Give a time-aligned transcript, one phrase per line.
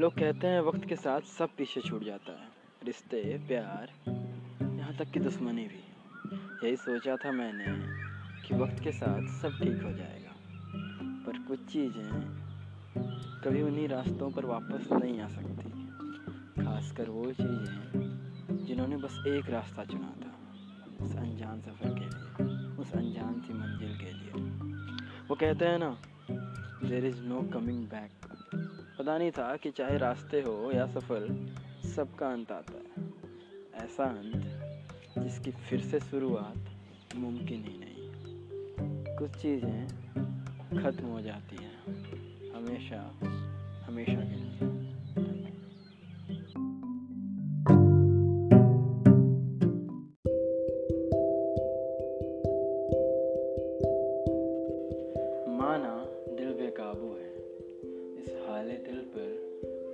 [0.00, 2.48] लोग कहते हैं वक्त के साथ सब पीछे छूट जाता है।
[2.84, 3.92] रिश्ते, प्यार,
[4.78, 5.84] यहाँ तक कि दुश्मनी भी।
[6.66, 7.64] यही सोचा था मैंने
[8.48, 10.34] कि वक्त के साथ सब ठीक हो जाएगा।
[11.26, 12.10] पर कुछ चीज़ें
[13.44, 15.70] कभी उन्हीं रास्तों पर वापस नहीं आ सकती।
[16.64, 20.38] खासकर वो चीज़ें जिन्होंने बस एक रास्ता चुना था,
[21.04, 24.50] उस अनजान सफ़र के लिए, उस अनजान सी मंजिल के लिए।
[25.28, 25.98] वो कहते हैं ना
[26.88, 28.25] there is no coming back
[28.98, 31.48] पता नहीं था कि चाहे रास्ते हो या सफ़र
[31.96, 33.06] सबका अंत आता है।
[33.84, 34.42] ऐसा अंत
[35.18, 36.70] जिसकी फिर से शुरुआत
[37.16, 38.10] मुमकिन ही नहीं।
[39.16, 39.88] कुछ चीज़ें
[40.82, 41.84] ख़त्म हो जाती हैं।
[42.52, 43.14] हमेशा
[43.86, 44.75] हमेशा के लिए।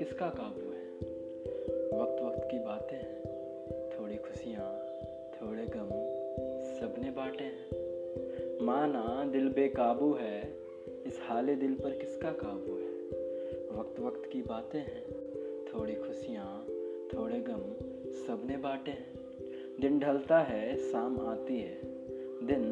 [0.00, 0.84] किसका काबू है?
[2.02, 3.22] वक्त वक्त की बातें हैं
[3.90, 4.86] थोड़ी खुशियाँ,
[5.32, 5.88] थोड़े गम,
[6.80, 7.68] सबने बांटे हैं।
[8.62, 10.56] माना दिल बेकाबू है,
[11.06, 12.88] इस हाले दिल पर किसका काबू है?
[13.80, 15.04] वक्त वक्त की बातें हैं,
[15.64, 16.64] थोड़ी खुशियाँ,
[17.14, 17.74] थोड़े गम,
[18.26, 19.14] सबने बांटे हैं।
[19.80, 21.80] दिन ढलता है, शाम आती है।
[22.46, 22.62] दिन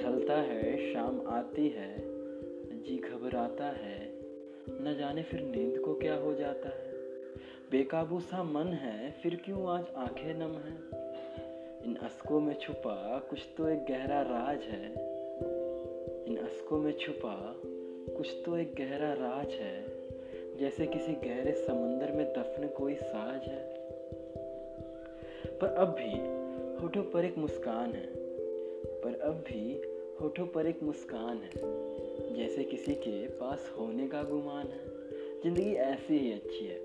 [0.00, 1.96] ढलता है, शाम आती है।
[2.82, 4.17] जी घबराता है
[4.70, 6.92] न जाने फिर नींद को क्या हो जाता है।
[7.70, 10.98] बेकाबू सा मन है, फिर क्यों आज आँखें नम है?
[11.84, 14.92] इन अस्कों में छुपा कुछ तो एक गहरा राज है।
[16.24, 17.54] इन अस्कों में छुपा
[18.16, 19.86] कुछ तो एक गहरा राज है।
[20.56, 23.74] जैसे किसी गहरे समंदर में दफन कोई साज है।
[25.58, 26.12] पर अब भी
[26.82, 28.06] होठों पर एक मुस्कान है।
[29.00, 29.82] पर अब भी
[30.20, 31.50] होठों पर एक मुस्कान है,
[32.36, 34.86] जैसे किसी के पास होने का गुमान है।
[35.42, 36.78] ज़िंदगी ऐसी ही अच्छी है,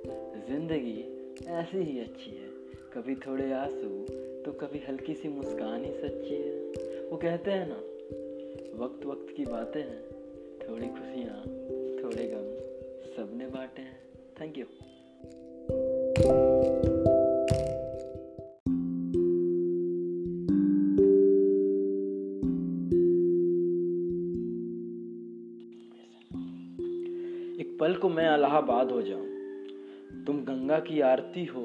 [0.47, 2.49] ज़िंदगी ऐसी ही अच्छी है।
[2.94, 3.89] कभी थोड़े आँसू
[4.45, 7.81] तो कभी हल्की सी मुस्कान ही सच्ची है। वो कहते हैं ना
[8.83, 10.01] वक्त वक्त की बातें हैं,
[10.59, 11.41] थोड़ी खुशियाँ,
[12.03, 12.47] थोड़े गम
[13.15, 14.00] सबने बांटे हैं।
[14.41, 14.65] थैंक यू
[27.63, 31.62] एक पल को मैं अलाहाबाद हो जाऊँ। तुम गंगा की आरती हो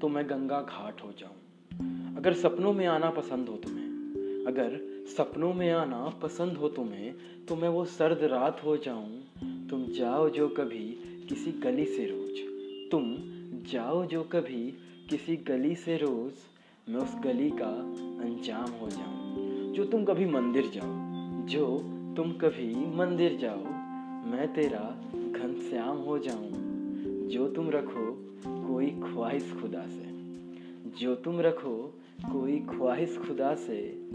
[0.00, 4.78] तो मैं गंगा घाट हो जाऊँ। अगर सपनों में आना पसंद हो तुम्हें, अगर
[5.16, 7.14] सपनों में आना पसंद हो तुम्हें
[7.48, 10.86] तो मैं वो सर्द रात हो जाऊँ। तुम जाओ जो कभी
[11.28, 12.38] किसी गली से रोज।
[12.90, 13.12] तुम
[13.72, 14.64] जाओ जो कभी
[15.10, 16.32] किसी गली से रोज।
[16.88, 17.74] मैं उस गली का
[18.24, 21.66] अंजाम हो जाऊँ, जो तुम कभी मंदिर जाओ। जो
[22.16, 23.64] तुम कभी मंदिर जाओ,
[24.30, 24.88] मैं तेरा
[25.40, 26.50] घनश्याम हो जाऊँ,
[27.28, 30.10] जो तुम रखो कोई ख्वाहिश खुदा से।
[31.00, 34.08] जो तुम रखो कोई ख्वाहिश खुदा से,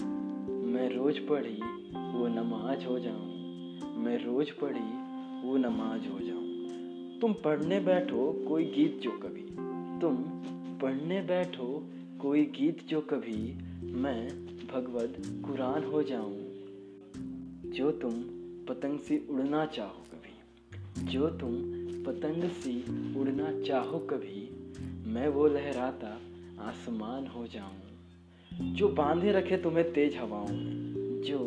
[0.47, 1.57] मैं रोज पढ़ी
[1.97, 3.25] वो नमाज़ हो जाऊँ।
[3.97, 5.05] मैं रोज पढ़ी
[5.47, 6.45] वो नमाज़ हो जाऊँ।
[7.19, 9.41] तुम पढ़ने बैठो कोई गीत जो कभी।
[10.01, 10.15] तुम
[10.79, 11.87] पढ़ने बैठो
[12.21, 13.57] कोई गीत जो कभी।
[13.91, 14.29] मैं
[14.67, 16.37] भगवत कुरान हो जाऊँ।
[17.71, 18.11] जो तुम
[18.69, 20.14] पतंग से उड़ना चाहो कभी
[20.97, 21.55] जो तुम
[22.03, 22.79] पतंग सी
[23.19, 24.49] उड़ना चाहो कभी,
[25.11, 26.19] मैं वो लहराता
[26.59, 31.39] आसमान हो जाऊँ, जो बांधे रखे तुम्हें तेज हवाओं में, जो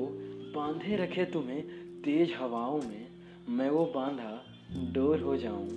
[0.56, 1.62] बांधे रखे तुम्हें
[2.03, 3.06] तेज हवाओं में,
[3.48, 4.44] मैं वो बांधा
[4.92, 5.69] डोर हो जाऊँ।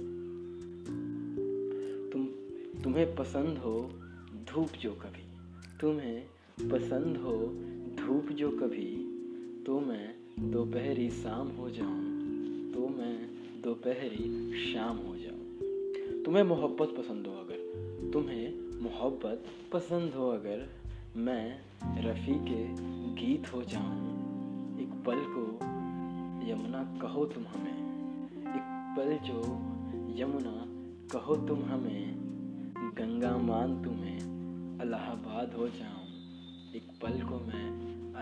[2.10, 2.26] तुम,
[2.84, 3.90] तुम्हें पसंद हो
[4.48, 5.26] धूप जो कभी,
[5.82, 6.24] तुम्हें
[6.72, 7.38] पसंद हो
[7.96, 9.08] धूप जो कभी
[9.66, 12.22] तो मैं दोपहरी शाम हो जाऊँ
[12.72, 20.30] तो मैं दोपहरी शाम हो जाऊँ तुम्हें मोहब्बत पसंद हो अगर, तुम्हें मोहब्बत पसंद हो
[20.30, 20.70] अगर
[21.18, 21.60] मैं
[22.04, 22.64] रफ़ी के
[23.16, 25.44] गीत हो जाऊँ, एक पल को
[26.52, 27.78] यमुना कहो तुम हमें,
[28.48, 29.38] एक पल जो
[30.22, 30.56] यमुना
[31.12, 32.16] कहो तुम हमें,
[32.98, 36.08] गंगा मान तुम्हें अलाहाबाद हो जाऊँ,
[36.76, 37.70] एक पल को मैं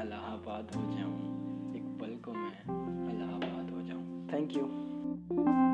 [0.01, 4.88] अलाहाबाद हो जाऊँ, एक पल को मैं इलाहाबाद हो जाऊँ। Thank you
[5.29, 5.68] Thank you.